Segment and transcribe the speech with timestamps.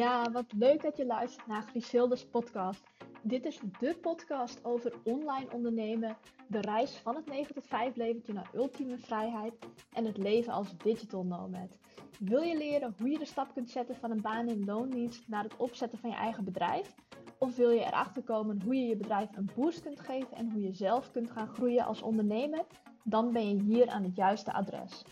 [0.00, 2.82] Ja, wat leuk dat je luistert naar Griselda's podcast.
[3.22, 8.32] Dit is de podcast over online ondernemen, de reis van het 9 tot 5 leventje
[8.32, 9.54] naar ultieme vrijheid
[9.92, 11.76] en het leven als digital nomad.
[12.18, 15.42] Wil je leren hoe je de stap kunt zetten van een baan in loondienst naar
[15.42, 16.94] het opzetten van je eigen bedrijf?
[17.38, 20.62] Of wil je erachter komen hoe je je bedrijf een boost kunt geven en hoe
[20.62, 22.64] je zelf kunt gaan groeien als ondernemer?
[23.04, 25.04] Dan ben je hier aan het juiste adres.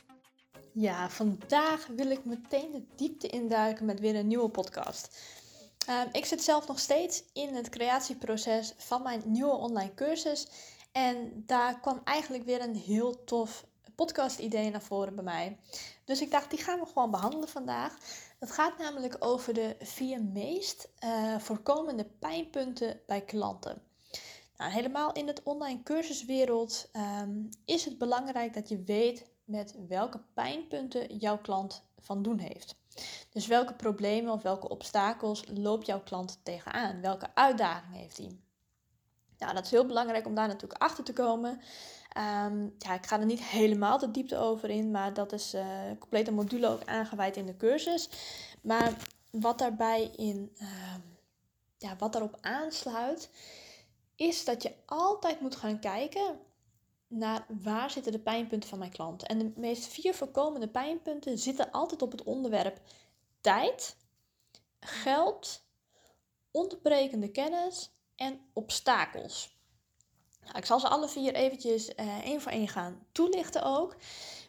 [0.81, 5.19] Ja, vandaag wil ik meteen de diepte induiken met weer een nieuwe podcast.
[5.87, 10.49] Ehm, ik zit zelf nog steeds in het creatieproces van mijn nieuwe online cursus.
[10.93, 15.59] En daar kwam eigenlijk weer een heel tof podcast-idee naar voren bij mij.
[16.05, 17.97] Dus ik dacht, die gaan we gewoon behandelen vandaag.
[18.39, 23.83] Het gaat namelijk over de vier meest uh, voorkomende pijnpunten bij klanten.
[24.57, 30.21] Nou, helemaal in het online cursuswereld um, is het belangrijk dat je weet met welke
[30.35, 32.75] pijnpunten jouw klant van doen heeft.
[33.31, 37.01] Dus welke problemen of welke obstakels loopt jouw klant tegenaan?
[37.01, 38.37] Welke uitdagingen heeft hij?
[39.39, 41.51] Nou, dat is heel belangrijk om daar natuurlijk achter te komen.
[42.19, 45.89] Um, ja, ik ga er niet helemaal de diepte over in, maar dat is uh,
[45.89, 48.09] een complete module ook aangeweid in de cursus.
[48.61, 48.93] Maar
[49.31, 50.95] wat daarbij in, uh,
[51.79, 53.31] ja, wat daarop aansluit,
[54.17, 56.39] is dat je altijd moet gaan kijken
[57.09, 59.27] naar waar zitten de pijnpunten van mijn klant.
[59.27, 62.81] En de meest vier voorkomende pijnpunten zitten altijd op het onderwerp
[63.41, 63.97] tijd,
[64.81, 65.63] geld,
[66.51, 69.57] ontbrekende kennis en obstakels.
[70.45, 73.97] Nou, ik zal ze alle vier eventjes uh, één voor één gaan toelichten ook.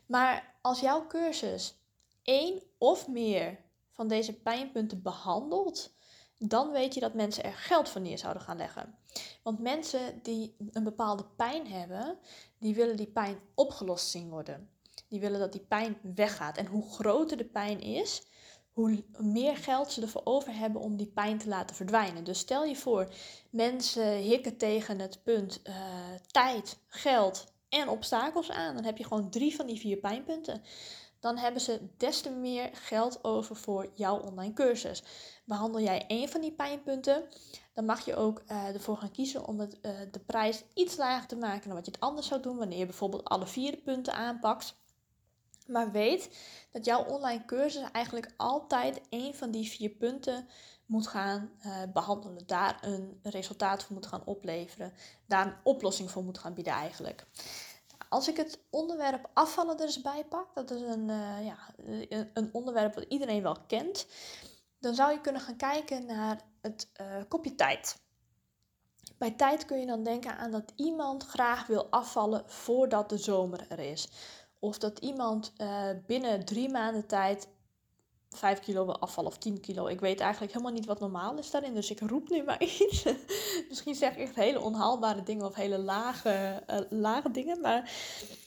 [0.06, 1.76] Maar als jouw cursus
[2.24, 3.60] één of meer
[3.92, 5.94] van deze pijnpunten behandelt,
[6.38, 8.98] dan weet je dat mensen er geld voor neer zouden gaan leggen.
[9.44, 12.18] Want mensen die een bepaalde pijn hebben,
[12.60, 14.70] die willen die pijn opgelost zien worden.
[15.08, 16.58] Die willen dat die pijn weggaat.
[16.58, 18.24] En hoe groter de pijn is,
[18.72, 22.24] hoe meer geld ze ervoor over hebben om die pijn te laten verdwijnen.
[22.24, 23.14] Dus stel je voor,
[23.50, 25.76] mensen hikken tegen het punt uh,
[26.28, 28.76] tijd, geld en obstakels aan.
[28.76, 30.62] Dan heb je gewoon drie van die vier pijnpunten
[31.20, 35.04] dan hebben ze des te meer geld over voor jouw online cursus.
[35.46, 37.24] Behandel jij één van die pijnpunten,
[37.74, 41.28] dan mag je ook uh, ervoor gaan kiezen om het, uh, de prijs iets lager
[41.28, 44.14] te maken dan wat je het anders zou doen wanneer je bijvoorbeeld alle vier punten
[44.14, 44.78] aanpakt.
[45.68, 46.30] Maar weet
[46.72, 50.48] dat jouw online cursus eigenlijk altijd één van die vier punten
[50.86, 52.48] moet gaan uh, behandelen.
[52.48, 54.94] Daar een resultaat voor moet gaan opleveren.
[55.26, 57.26] Daar een oplossing voor moet gaan bieden eigenlijk.
[58.10, 61.58] Als ik het onderwerp afvallen er eens bij pak, dat is een, uh, ja,
[62.34, 64.08] een onderwerp wat iedereen wel kent,
[64.80, 68.02] dan zou je kunnen gaan kijken naar het uh, kopje tijd.
[69.18, 73.66] Bij tijd kun je dan denken aan dat iemand graag wil afvallen voordat de zomer
[73.70, 74.10] er is.
[74.60, 77.48] Of dat iemand uh, binnen drie maanden tijd
[78.30, 79.88] 5 kilo wil afvallen of 10 kilo.
[79.88, 81.74] Ik weet eigenlijk helemaal niet wat normaal is daarin.
[81.74, 83.04] Dus ik roep nu maar iets.
[83.70, 87.62] Misschien zeg ik echt hele onhaalbare dingen of hele lage, uh, lage dingen.
[87.62, 87.92] Maar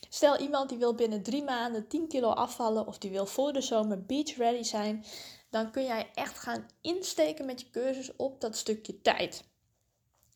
[0.09, 2.87] stel iemand die wil binnen drie maanden 10 kilo afvallen.
[2.87, 5.05] Of die wil voor de zomer beach ready zijn.
[5.51, 9.45] Dan kun jij echt gaan insteken met je cursus op dat stukje tijd.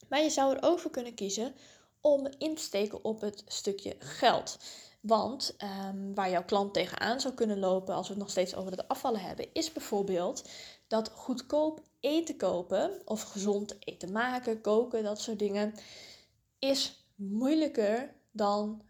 [0.08, 1.54] Maar je zou er ook voor kunnen kiezen
[2.00, 4.58] om in te steken op het stukje geld.
[5.06, 5.56] Want
[5.88, 8.88] um, waar jouw klant tegenaan zou kunnen lopen als we het nog steeds over het
[8.88, 10.48] afvallen hebben, is bijvoorbeeld
[10.86, 15.74] dat goedkoop eten kopen of gezond eten maken, koken, dat soort dingen,
[16.58, 18.82] is moeilijker dan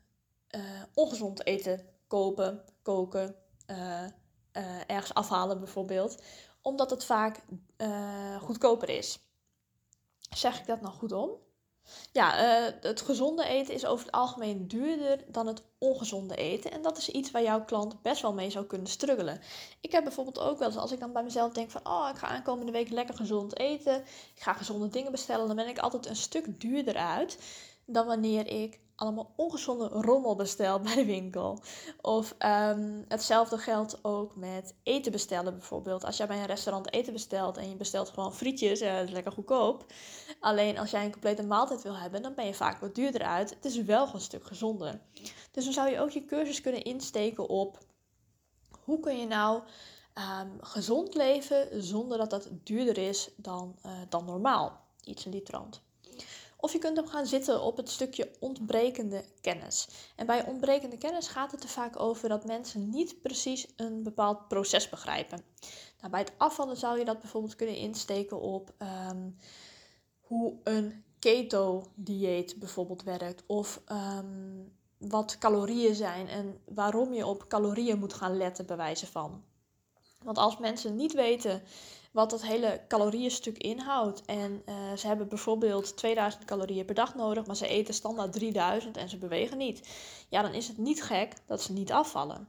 [0.51, 4.05] uh, ongezond eten kopen, koken, uh,
[4.53, 6.23] uh, ergens afhalen bijvoorbeeld,
[6.63, 7.45] omdat het vaak
[8.41, 9.19] goedkoper is.
[10.31, 11.46] Zeg ik dat nou goed om?
[12.13, 16.71] Ja, uh, het gezonde eten is over het algemeen duurder dan het ongezonde eten.
[16.71, 19.41] En dat is iets waar jouw klant best wel mee zou kunnen struggelen.
[19.81, 21.87] Ik heb bijvoorbeeld ook wel eens, als ik dan bij mezelf denk van...
[21.87, 23.97] oh, ik ga aankomende week lekker gezond eten.
[24.35, 25.47] Ik ga gezonde dingen bestellen.
[25.47, 27.39] Dan ben ik altijd een stuk duurder uit
[27.87, 31.63] dan wanneer ik allemaal ongezonde rommel bestel bij de winkel.
[32.01, 36.05] Of um, hetzelfde geldt ook met eten bestellen bijvoorbeeld.
[36.05, 39.13] Als jij bij een restaurant eten bestelt en je bestelt gewoon frietjes, uh, dat is
[39.13, 39.85] lekker goedkoop.
[40.41, 43.51] Alleen als jij een complete maaltijd wil hebben, dan ben je vaak wat duurder uit.
[43.51, 45.01] Het is wel een stuk gezonder.
[45.51, 47.79] Dus dan zou je ook je cursus kunnen insteken op
[48.81, 49.63] hoe kun je nou
[50.15, 54.85] um, gezond leven zonder dat dat duurder is dan, uh, dan normaal.
[55.05, 55.86] Iets in die trant.
[56.57, 59.89] Of je kunt hem gaan zitten op het stukje ontbrekende kennis.
[60.17, 64.49] En bij ontbrekende kennis gaat het er vaak over dat mensen niet precies een bepaald
[64.49, 65.41] proces begrijpen.
[65.99, 68.73] Nou, bij het afvallen zou je dat bijvoorbeeld kunnen insteken op
[69.11, 69.37] um,
[70.21, 73.43] hoe een keto-dieet bijvoorbeeld werkt.
[73.47, 79.07] Of um, wat calorieën zijn en waarom je op calorieën moet gaan letten, bij wijze
[79.07, 79.45] van.
[80.23, 81.63] Want als mensen niet weten
[82.17, 84.25] wat dat hele caloriënstuk inhoudt.
[84.25, 88.97] En uh, ze hebben bijvoorbeeld 2000 calorieën per dag nodig, maar ze eten standaard 3000
[88.97, 89.89] en ze bewegen niet.
[90.29, 92.49] Ja, dan is het niet gek dat ze niet afvallen.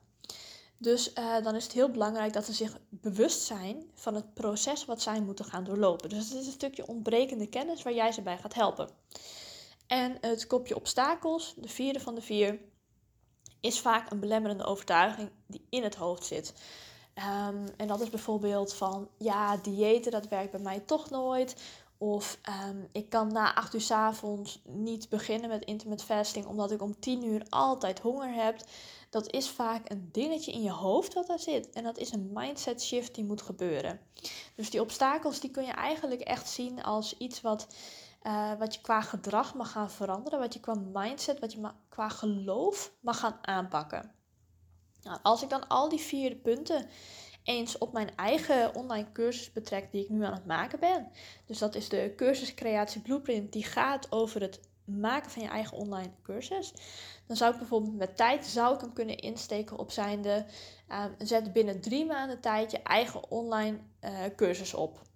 [0.77, 4.85] Dus uh, dan is het heel belangrijk dat ze zich bewust zijn van het proces
[4.85, 6.09] wat zij moeten gaan doorlopen.
[6.09, 8.89] Dus het is een stukje ontbrekende kennis waar jij ze bij gaat helpen.
[9.87, 12.59] En het kopje obstakels, de vierde van de vier,
[13.59, 16.53] is vaak een belemmerende overtuiging die in het hoofd zit.
[17.17, 21.55] Um, en dat is bijvoorbeeld van, ja, diëten, dat werkt bij mij toch nooit.
[21.97, 26.71] Of um, ik kan na 8 uur s avonds niet beginnen met intermittent fasting omdat
[26.71, 28.59] ik om 10 uur altijd honger heb.
[29.09, 31.69] Dat is vaak een dingetje in je hoofd wat daar zit.
[31.69, 33.99] En dat is een mindset shift die moet gebeuren.
[34.55, 37.67] Dus die obstakels die kun je eigenlijk echt zien als iets wat,
[38.23, 40.39] uh, wat je qua gedrag mag gaan veranderen.
[40.39, 44.11] Wat je qua mindset, wat je qua geloof mag gaan aanpakken.
[45.21, 46.89] Als ik dan al die vier punten
[47.44, 51.12] eens op mijn eigen online cursus betrek die ik nu aan het maken ben.
[51.45, 55.77] Dus dat is de cursus Creatie Blueprint, die gaat over het maken van je eigen
[55.77, 56.74] online cursus.
[57.25, 60.45] Dan zou ik bijvoorbeeld met tijd zou ik hem kunnen insteken op zijnde
[60.89, 65.06] uh, zet binnen drie maanden tijd je eigen online uh, cursus op.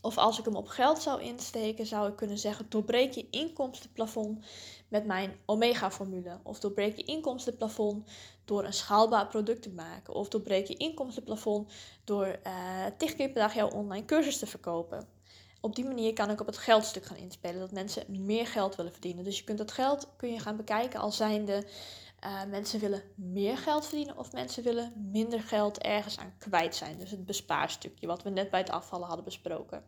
[0.00, 4.44] Of als ik hem op geld zou insteken, zou ik kunnen zeggen: doorbreek je inkomstenplafond
[4.88, 6.38] met mijn Omega-formule.
[6.42, 8.10] Of doorbreek je inkomstenplafond
[8.44, 10.14] door een schaalbaar product te maken.
[10.14, 11.72] Of doorbreek je inkomstenplafond
[12.04, 15.08] door uh, tig keer per dag jouw online cursus te verkopen.
[15.60, 18.92] Op die manier kan ik op het geldstuk gaan inspelen, dat mensen meer geld willen
[18.92, 19.24] verdienen.
[19.24, 21.64] Dus je kunt dat geld kun je gaan bekijken als zijnde
[22.24, 26.98] uh, mensen willen meer geld verdienen of mensen willen minder geld ergens aan kwijt zijn.
[26.98, 29.84] Dus het bespaarstukje wat we net bij het afvallen hadden besproken.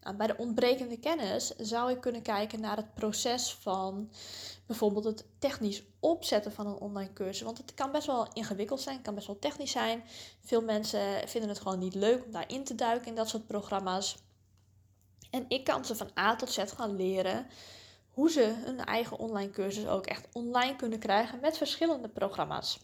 [0.00, 4.10] Nou, bij de ontbrekende kennis zou ik kunnen kijken naar het proces van
[4.66, 7.42] bijvoorbeeld het technisch opzetten van een online cursus.
[7.42, 10.04] Want het kan best wel ingewikkeld zijn, het kan best wel technisch zijn.
[10.40, 14.16] Veel mensen vinden het gewoon niet leuk om daarin te duiken in dat soort programma's.
[15.30, 17.46] En ik kan ze van A tot Z gaan leren
[18.14, 22.78] hoe ze hun eigen online cursus ook echt online kunnen krijgen met verschillende programma's.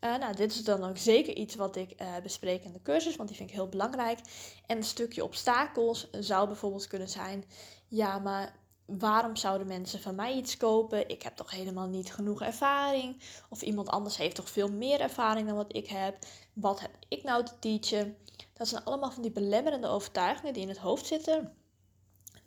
[0.00, 3.16] Uh, nou, dit is dan ook zeker iets wat ik uh, bespreek in de cursus,
[3.16, 4.18] want die vind ik heel belangrijk.
[4.66, 7.44] En een stukje obstakels zou bijvoorbeeld kunnen zijn:
[7.88, 8.56] ja, maar
[8.86, 11.08] waarom zouden mensen van mij iets kopen?
[11.08, 13.22] Ik heb toch helemaal niet genoeg ervaring?
[13.48, 16.18] Of iemand anders heeft toch veel meer ervaring dan wat ik heb?
[16.52, 18.16] Wat heb ik nou te teachen?
[18.52, 21.54] Dat zijn allemaal van die belemmerende overtuigingen die in het hoofd zitten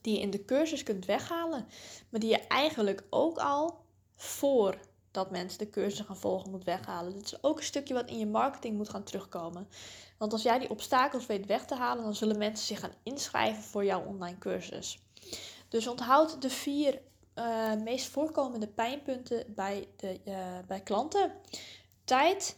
[0.01, 1.67] die je in de cursus kunt weghalen,
[2.09, 3.79] maar die je eigenlijk ook al
[4.15, 7.13] voordat mensen de cursus gaan volgen moet weghalen.
[7.13, 9.67] Dit is ook een stukje wat in je marketing moet gaan terugkomen.
[10.17, 13.63] Want als jij die obstakels weet weg te halen, dan zullen mensen zich gaan inschrijven
[13.63, 14.99] voor jouw online cursus.
[15.67, 17.01] Dus onthoud de vier
[17.35, 21.31] uh, meest voorkomende pijnpunten bij, de, uh, bij klanten:
[22.03, 22.57] tijd,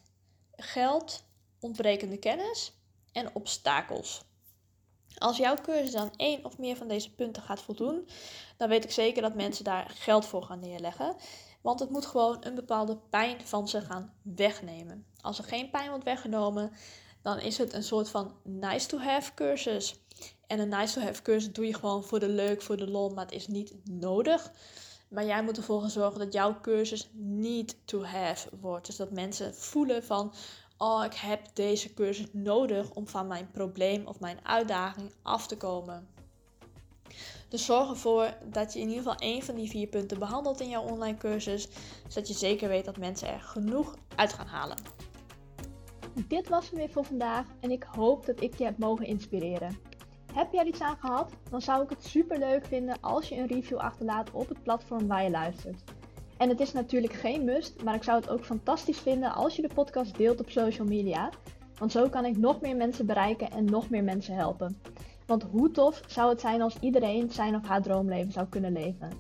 [0.55, 1.23] geld,
[1.59, 2.73] ontbrekende kennis
[3.11, 4.21] en obstakels.
[5.21, 8.07] Als jouw cursus dan één of meer van deze punten gaat voldoen,
[8.57, 11.15] dan weet ik zeker dat mensen daar geld voor gaan neerleggen.
[11.61, 15.05] Want het moet gewoon een bepaalde pijn van ze gaan wegnemen.
[15.21, 16.71] Als er geen pijn wordt weggenomen,
[17.21, 19.95] dan is het een soort van nice to have cursus.
[20.47, 23.09] En een nice to have cursus doe je gewoon voor de leuk, voor de lol,
[23.09, 24.51] maar het is niet nodig.
[25.09, 28.85] Maar jij moet ervoor zorgen dat jouw cursus niet to have wordt.
[28.85, 30.33] Dus dat mensen voelen van,
[30.81, 35.57] oh, ik heb deze cursus nodig om van mijn probleem of mijn uitdaging af te
[35.57, 36.07] komen.
[37.49, 40.69] Dus zorg ervoor dat je in ieder geval één van die vier punten behandelt in
[40.69, 41.67] jouw online cursus,
[42.07, 44.77] zodat je zeker weet dat mensen er genoeg uit gaan halen.
[46.27, 49.79] Dit was het weer voor vandaag en ik hoop dat ik je heb mogen inspireren.
[50.33, 51.31] Heb jij er iets aan gehad?
[51.49, 55.07] Dan zou ik het super leuk vinden als je een review achterlaat op het platform
[55.07, 55.83] waar je luistert.
[56.41, 59.61] En het is natuurlijk geen must, maar ik zou het ook fantastisch vinden als je
[59.61, 61.29] de podcast deelt op social media.
[61.77, 64.81] Want zo kan ik nog meer mensen bereiken en nog meer mensen helpen.
[65.25, 69.11] Want hoe tof zou het zijn als iedereen zijn of haar droomleven zou kunnen leven?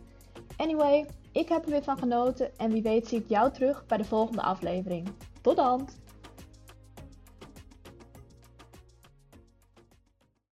[0.57, 3.97] Anyway, ik heb er weer van genoten en wie weet zie ik jou terug bij
[3.97, 5.07] de volgende aflevering.
[5.41, 5.89] Tot dan!